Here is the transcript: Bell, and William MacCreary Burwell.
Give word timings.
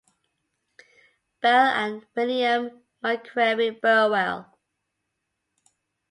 Bell, 1.41 1.67
and 1.67 2.03
William 2.15 2.81
MacCreary 3.03 3.79
Burwell. 3.79 4.51